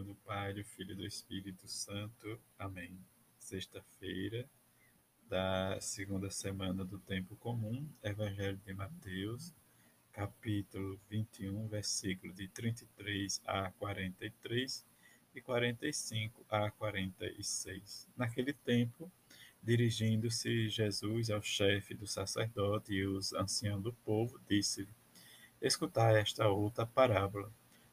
nome 0.00 0.04
do 0.04 0.14
Pai, 0.14 0.54
do 0.54 0.64
Filho 0.64 0.92
e 0.92 0.94
do 0.94 1.06
Espírito 1.06 1.68
Santo. 1.68 2.40
Amém. 2.58 2.98
Sexta-feira 3.38 4.48
da 5.28 5.78
segunda 5.80 6.30
semana 6.30 6.84
do 6.84 6.98
tempo 6.98 7.36
comum, 7.36 7.86
Evangelho 8.02 8.56
de 8.64 8.72
Mateus, 8.72 9.52
capítulo 10.10 10.98
21, 11.10 11.68
versículo 11.68 12.32
de 12.32 12.48
33 12.48 13.42
a 13.44 13.70
43 13.72 14.86
e 15.34 15.40
45 15.42 16.46
a 16.48 16.70
46. 16.70 18.08
Naquele 18.16 18.54
tempo, 18.54 19.10
dirigindo-se 19.62 20.70
Jesus 20.70 21.28
ao 21.30 21.42
chefe 21.42 21.94
do 21.94 22.06
sacerdote 22.06 22.94
e 22.94 23.06
os 23.06 23.34
anciãos 23.34 23.82
do 23.82 23.92
povo, 23.92 24.40
disse-lhe: 24.48 24.94
Escutai 25.60 26.20
esta 26.20 26.48
outra 26.48 26.86
parábola 26.86 27.52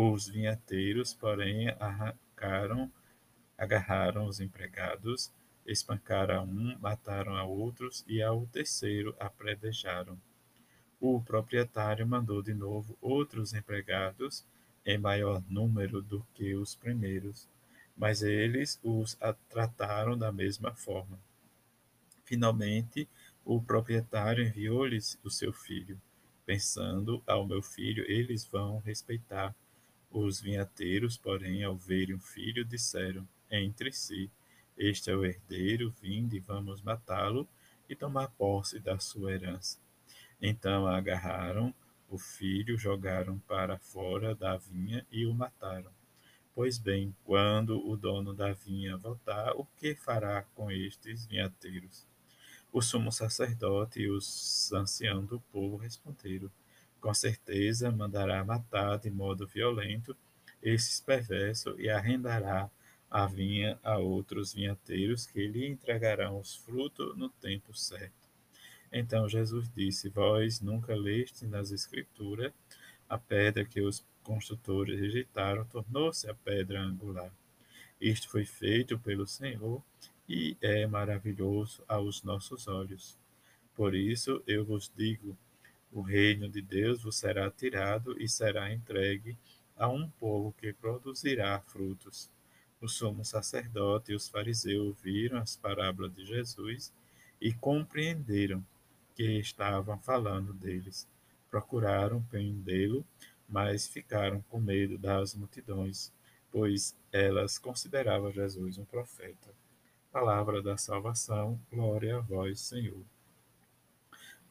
Os 0.00 0.28
vinhateiros, 0.28 1.12
porém, 1.12 1.70
arrancaram, 1.80 2.88
agarraram 3.58 4.26
os 4.26 4.38
empregados, 4.38 5.32
espancaram 5.66 6.36
a 6.36 6.42
um, 6.42 6.78
mataram 6.78 7.34
a 7.34 7.42
outros 7.42 8.04
e 8.06 8.22
ao 8.22 8.46
terceiro 8.46 9.12
apredejaram. 9.18 10.16
O 11.00 11.20
proprietário 11.20 12.06
mandou 12.06 12.40
de 12.40 12.54
novo 12.54 12.96
outros 13.00 13.52
empregados, 13.54 14.46
em 14.86 14.96
maior 14.96 15.42
número 15.50 16.00
do 16.00 16.24
que 16.32 16.54
os 16.54 16.76
primeiros, 16.76 17.48
mas 17.96 18.22
eles 18.22 18.78
os 18.84 19.18
trataram 19.48 20.16
da 20.16 20.30
mesma 20.30 20.72
forma. 20.76 21.18
Finalmente, 22.22 23.08
o 23.44 23.60
proprietário 23.60 24.46
enviou-lhes 24.46 25.18
o 25.24 25.28
seu 25.28 25.52
filho, 25.52 26.00
pensando: 26.46 27.20
ao 27.26 27.44
meu 27.44 27.60
filho 27.60 28.04
eles 28.08 28.44
vão 28.44 28.78
respeitar. 28.78 29.52
Os 30.10 30.40
vinhateiros, 30.40 31.16
porém, 31.16 31.62
ao 31.64 31.76
verem 31.76 32.14
o 32.14 32.20
filho, 32.20 32.64
disseram 32.64 33.28
entre 33.50 33.92
si: 33.92 34.30
Este 34.76 35.10
é 35.10 35.14
o 35.14 35.24
herdeiro, 35.24 35.94
vinde, 36.00 36.40
vamos 36.40 36.80
matá-lo 36.82 37.46
e 37.88 37.94
tomar 37.94 38.28
posse 38.28 38.78
da 38.78 38.98
sua 38.98 39.32
herança. 39.32 39.78
Então 40.40 40.86
agarraram 40.86 41.74
o 42.08 42.18
filho, 42.18 42.78
jogaram 42.78 43.38
para 43.40 43.78
fora 43.78 44.34
da 44.34 44.56
vinha 44.56 45.06
e 45.10 45.26
o 45.26 45.34
mataram. 45.34 45.92
Pois 46.54 46.78
bem, 46.78 47.14
quando 47.24 47.86
o 47.86 47.96
dono 47.96 48.34
da 48.34 48.52
vinha 48.52 48.96
voltar, 48.96 49.52
o 49.52 49.64
que 49.78 49.94
fará 49.94 50.42
com 50.54 50.70
estes 50.70 51.26
vinhateiros? 51.26 52.06
O 52.72 52.82
sumo 52.82 53.12
sacerdote 53.12 54.00
e 54.00 54.10
os 54.10 54.72
anciãos 54.72 55.26
do 55.26 55.40
povo 55.40 55.76
responderam: 55.76 56.50
com 57.00 57.14
certeza 57.14 57.90
mandará 57.90 58.44
matar 58.44 58.98
de 58.98 59.10
modo 59.10 59.46
violento 59.46 60.16
esses 60.62 61.00
perversos 61.00 61.74
e 61.78 61.88
arrendará 61.88 62.70
a 63.10 63.26
vinha 63.26 63.78
a 63.82 63.96
outros 63.98 64.52
vinhateiros 64.52 65.26
que 65.26 65.46
lhe 65.46 65.66
entregarão 65.66 66.38
os 66.38 66.56
frutos 66.56 67.16
no 67.16 67.28
tempo 67.28 67.74
certo. 67.74 68.12
Então 68.92 69.28
Jesus 69.28 69.70
disse: 69.74 70.08
Vós 70.08 70.60
nunca 70.60 70.94
leste 70.94 71.46
nas 71.46 71.70
Escrituras 71.70 72.52
a 73.08 73.16
pedra 73.16 73.64
que 73.64 73.80
os 73.80 74.04
construtores 74.22 75.00
rejeitaram 75.00 75.64
tornou-se 75.64 76.28
a 76.28 76.34
pedra 76.34 76.80
angular. 76.80 77.32
Isto 78.00 78.28
foi 78.28 78.44
feito 78.44 78.98
pelo 78.98 79.26
Senhor 79.26 79.82
e 80.28 80.56
é 80.60 80.86
maravilhoso 80.86 81.82
aos 81.88 82.22
nossos 82.22 82.68
olhos. 82.68 83.18
Por 83.74 83.94
isso 83.94 84.42
eu 84.46 84.64
vos 84.64 84.92
digo: 84.94 85.36
o 85.92 86.02
reino 86.02 86.48
de 86.48 86.60
Deus 86.60 87.02
vos 87.02 87.16
será 87.16 87.50
tirado 87.50 88.20
e 88.20 88.28
será 88.28 88.72
entregue 88.72 89.36
a 89.76 89.88
um 89.88 90.08
povo 90.10 90.52
que 90.52 90.72
produzirá 90.72 91.60
frutos. 91.60 92.30
O 92.80 92.88
sumo 92.88 93.24
sacerdote 93.24 94.12
e 94.12 94.14
os 94.14 94.28
fariseus 94.28 94.86
ouviram 94.86 95.38
as 95.38 95.56
parábolas 95.56 96.14
de 96.14 96.24
Jesus 96.24 96.92
e 97.40 97.52
compreenderam 97.52 98.64
que 99.14 99.38
estavam 99.38 99.98
falando 99.98 100.52
deles. 100.52 101.08
Procuraram 101.50 102.22
prendê-lo, 102.22 103.04
mas 103.48 103.86
ficaram 103.86 104.42
com 104.42 104.60
medo 104.60 104.98
das 104.98 105.34
multidões, 105.34 106.12
pois 106.52 106.94
elas 107.10 107.58
consideravam 107.58 108.30
Jesus 108.30 108.78
um 108.78 108.84
profeta. 108.84 109.48
Palavra 110.12 110.62
da 110.62 110.76
salvação, 110.76 111.58
glória 111.70 112.18
a 112.18 112.20
vós, 112.20 112.60
Senhor 112.60 113.04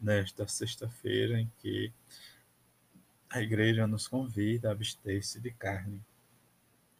nesta 0.00 0.46
sexta-feira 0.46 1.40
em 1.40 1.50
que 1.58 1.92
a 3.28 3.40
igreja 3.42 3.86
nos 3.86 4.06
convida 4.06 4.68
a 4.68 4.72
abster-se 4.72 5.40
de 5.40 5.50
carne. 5.50 6.00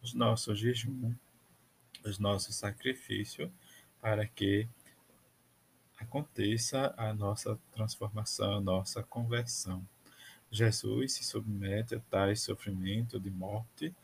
Os 0.02 0.12
nossos 0.12 0.58
jejum, 0.58 1.14
os 2.04 2.18
nossos 2.18 2.56
sacrifícios, 2.56 3.50
para 4.00 4.26
que 4.26 4.68
aconteça 5.98 6.94
a 6.96 7.12
nossa 7.14 7.58
transformação, 7.72 8.56
a 8.56 8.60
nossa 8.60 9.02
conversão. 9.02 9.86
Jesus 10.50 11.14
se 11.14 11.24
submete 11.24 11.94
a 11.94 12.00
tais 12.00 12.42
sofrimento 12.42 13.18
de 13.18 13.30
morte 13.30 13.94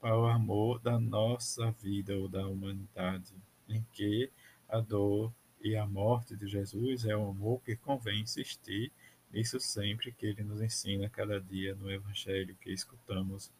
para 0.00 0.18
o 0.18 0.26
amor 0.26 0.78
da 0.80 0.98
nossa 0.98 1.70
vida 1.72 2.16
ou 2.16 2.28
da 2.28 2.46
humanidade, 2.46 3.32
em 3.68 3.84
que 3.92 4.30
a 4.68 4.80
dor 4.80 5.32
e 5.64 5.74
a 5.76 5.86
morte 5.86 6.36
de 6.36 6.46
Jesus 6.46 7.06
é 7.06 7.16
um 7.16 7.30
amor 7.30 7.62
que 7.62 7.74
convém 7.74 8.20
insistir 8.20 8.92
nisso 9.32 9.58
sempre 9.58 10.12
que 10.12 10.26
ele 10.26 10.44
nos 10.44 10.60
ensina 10.60 11.08
cada 11.08 11.40
dia 11.40 11.74
no 11.74 11.90
Evangelho 11.90 12.54
que 12.60 12.70
escutamos, 12.70 13.50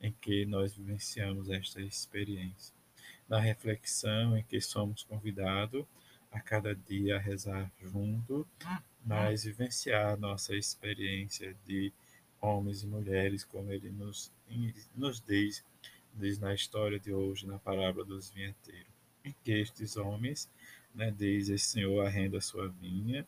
em 0.00 0.12
que 0.12 0.46
nós 0.46 0.76
vivenciamos 0.76 1.50
esta 1.50 1.82
experiência. 1.82 2.72
Na 3.28 3.40
reflexão 3.40 4.38
em 4.38 4.44
que 4.44 4.60
somos 4.60 5.02
convidados 5.02 5.84
a 6.30 6.40
cada 6.40 6.76
dia 6.76 7.16
a 7.16 7.20
rezar 7.20 7.68
junto, 7.82 8.46
mas 9.04 9.42
vivenciar 9.42 10.16
nossa 10.16 10.54
experiência 10.54 11.56
de 11.66 11.92
homens 12.40 12.84
e 12.84 12.86
mulheres, 12.86 13.42
como 13.42 13.72
ele 13.72 13.90
nos, 13.90 14.30
nos 14.94 15.20
diz, 15.20 15.64
diz 16.14 16.38
na 16.38 16.54
história 16.54 17.00
de 17.00 17.12
hoje, 17.12 17.48
na 17.48 17.58
parábola 17.58 18.04
dos 18.04 18.30
vinheteiros, 18.30 18.86
em 19.24 19.34
que 19.42 19.50
estes 19.50 19.96
homens 19.96 20.48
né, 20.94 21.10
diz 21.10 21.48
esse 21.48 21.66
senhor 21.66 22.04
arrenda 22.04 22.40
sua 22.40 22.68
vinha, 22.68 23.26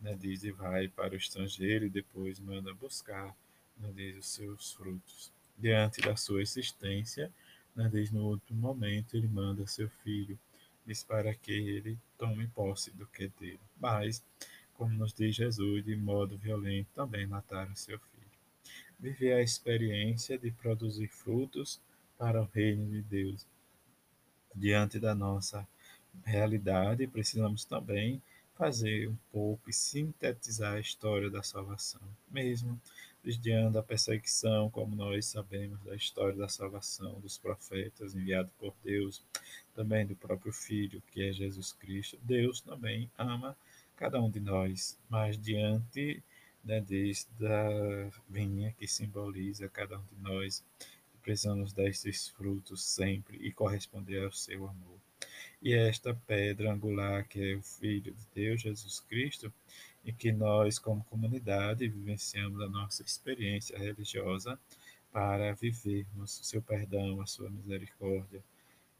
né, 0.00 0.14
diz 0.14 0.42
e 0.44 0.50
vai 0.50 0.88
para 0.88 1.14
o 1.14 1.16
estrangeiro 1.16 1.86
e 1.86 1.90
depois 1.90 2.38
manda 2.40 2.74
buscar, 2.74 3.36
né, 3.78 3.92
diz 3.94 4.16
os 4.18 4.28
seus 4.28 4.72
frutos. 4.72 5.32
Diante 5.56 6.00
da 6.00 6.16
sua 6.16 6.42
existência, 6.42 7.32
né, 7.74 7.88
diz 7.92 8.10
no 8.10 8.26
último 8.28 8.60
momento 8.60 9.16
ele 9.16 9.28
manda 9.28 9.66
seu 9.66 9.88
filho, 10.02 10.38
diz 10.86 11.02
para 11.02 11.34
que 11.34 11.52
ele 11.52 11.98
tome 12.18 12.46
posse 12.48 12.90
do 12.90 13.06
que 13.06 13.24
é 13.24 13.28
dele. 13.40 13.60
Mas, 13.78 14.24
como 14.74 14.92
nos 14.94 15.12
diz 15.12 15.36
Jesus, 15.36 15.84
de 15.84 15.94
modo 15.94 16.36
violento 16.36 16.88
também 16.94 17.26
mataram 17.26 17.74
seu 17.74 17.98
filho. 17.98 18.12
Viver 18.98 19.34
a 19.34 19.42
experiência 19.42 20.38
de 20.38 20.50
produzir 20.50 21.08
frutos 21.08 21.80
para 22.18 22.40
o 22.40 22.48
reino 22.52 22.88
de 22.88 23.02
Deus 23.02 23.46
diante 24.54 24.98
da 24.98 25.14
nossa 25.14 25.66
realidade, 26.24 27.06
precisamos 27.06 27.64
também 27.64 28.22
fazer 28.54 29.08
um 29.08 29.16
pouco 29.30 29.70
e 29.70 29.72
sintetizar 29.72 30.74
a 30.74 30.80
história 30.80 31.30
da 31.30 31.42
salvação, 31.42 32.02
mesmo 32.30 32.80
desviando 33.22 33.78
a 33.78 33.82
perseguição, 33.82 34.68
como 34.70 34.96
nós 34.96 35.26
sabemos 35.26 35.80
da 35.84 35.94
história 35.94 36.36
da 36.36 36.48
salvação 36.48 37.20
dos 37.20 37.38
profetas 37.38 38.14
enviados 38.14 38.52
por 38.58 38.74
Deus, 38.82 39.24
também 39.74 40.06
do 40.06 40.16
próprio 40.16 40.52
Filho, 40.52 41.02
que 41.12 41.22
é 41.22 41.32
Jesus 41.32 41.72
Cristo. 41.72 42.18
Deus 42.22 42.60
também 42.60 43.10
ama 43.16 43.56
cada 43.96 44.20
um 44.20 44.30
de 44.30 44.40
nós, 44.40 44.98
mas 45.08 45.38
diante 45.38 46.22
né, 46.64 46.84
da 47.38 48.10
vinha 48.28 48.72
que 48.78 48.86
simboliza 48.86 49.68
cada 49.68 49.98
um 49.98 50.04
de 50.04 50.20
nós, 50.20 50.64
precisamos 51.22 51.72
destes 51.72 52.28
frutos 52.28 52.84
sempre 52.84 53.36
e 53.38 53.52
corresponder 53.52 54.24
ao 54.24 54.32
seu 54.32 54.68
amor. 54.68 55.01
E 55.62 55.74
esta 55.74 56.12
pedra 56.12 56.72
angular, 56.72 57.26
que 57.28 57.52
é 57.52 57.54
o 57.54 57.62
Filho 57.62 58.12
de 58.12 58.26
Deus, 58.34 58.62
Jesus 58.62 58.98
Cristo, 58.98 59.52
e 60.04 60.12
que 60.12 60.32
nós, 60.32 60.76
como 60.76 61.04
comunidade, 61.04 61.86
vivenciamos 61.86 62.60
a 62.60 62.68
nossa 62.68 63.04
experiência 63.04 63.78
religiosa 63.78 64.58
para 65.12 65.52
vivermos 65.54 66.40
o 66.40 66.44
seu 66.44 66.60
perdão, 66.60 67.20
a 67.20 67.26
sua 67.26 67.48
misericórdia 67.48 68.42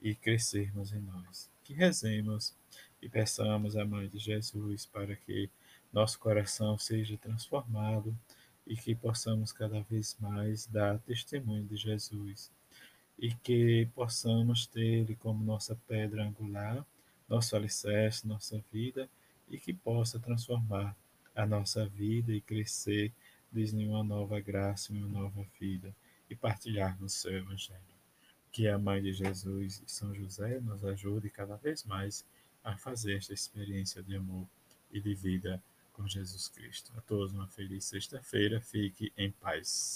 e 0.00 0.14
crescermos 0.14 0.92
em 0.92 1.00
nós. 1.00 1.50
Que 1.64 1.74
rezemos 1.74 2.54
e 3.00 3.08
peçamos 3.08 3.76
à 3.76 3.84
Mãe 3.84 4.08
de 4.08 4.20
Jesus 4.20 4.86
para 4.86 5.16
que 5.16 5.50
nosso 5.92 6.16
coração 6.20 6.78
seja 6.78 7.18
transformado 7.18 8.16
e 8.64 8.76
que 8.76 8.94
possamos 8.94 9.52
cada 9.52 9.80
vez 9.82 10.16
mais 10.20 10.66
dar 10.66 11.00
testemunho 11.00 11.64
de 11.64 11.76
Jesus 11.76 12.52
e 13.22 13.32
que 13.32 13.88
possamos 13.94 14.66
ter 14.66 15.16
como 15.20 15.44
nossa 15.44 15.76
pedra 15.86 16.24
angular, 16.24 16.84
nosso 17.28 17.54
alicerce, 17.54 18.26
nossa 18.26 18.60
vida 18.72 19.08
e 19.48 19.56
que 19.56 19.72
possa 19.72 20.18
transformar 20.18 20.96
a 21.32 21.46
nossa 21.46 21.86
vida 21.86 22.32
e 22.32 22.40
crescer 22.40 23.12
em 23.54 23.88
uma 23.88 24.02
nova 24.02 24.40
graça, 24.40 24.92
uma 24.92 25.06
nova 25.06 25.46
vida 25.60 25.94
e 26.28 26.34
partilhar 26.34 27.00
no 27.00 27.08
seu 27.08 27.32
Evangelho. 27.36 27.80
Que 28.50 28.66
a 28.66 28.76
Mãe 28.76 29.00
de 29.00 29.12
Jesus 29.12 29.80
e 29.86 29.90
São 29.90 30.12
José 30.14 30.58
nos 30.58 30.84
ajude 30.84 31.30
cada 31.30 31.56
vez 31.56 31.84
mais 31.84 32.24
a 32.64 32.76
fazer 32.76 33.18
esta 33.18 33.32
experiência 33.32 34.02
de 34.02 34.16
amor 34.16 34.48
e 34.90 35.00
de 35.00 35.14
vida 35.14 35.62
com 35.92 36.08
Jesus 36.08 36.48
Cristo. 36.48 36.92
A 36.96 37.00
todos 37.02 37.32
uma 37.32 37.46
feliz 37.46 37.84
sexta-feira. 37.84 38.60
Fique 38.60 39.12
em 39.16 39.30
paz. 39.30 39.90